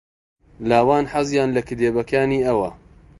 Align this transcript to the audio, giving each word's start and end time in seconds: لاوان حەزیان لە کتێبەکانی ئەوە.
لاوان 0.69 1.05
حەزیان 1.13 1.49
لە 1.55 1.61
کتێبەکانی 1.67 2.45
ئەوە. 2.47 2.69